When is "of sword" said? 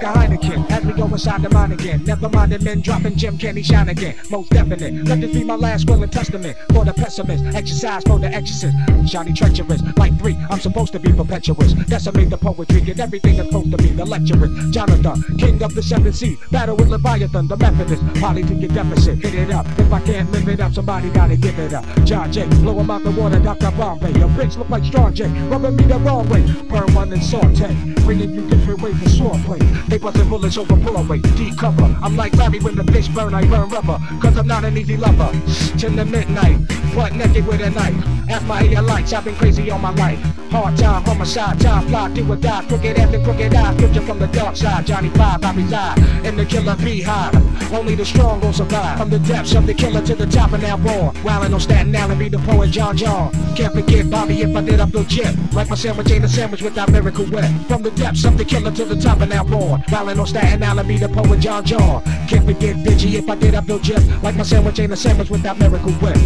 29.02-29.40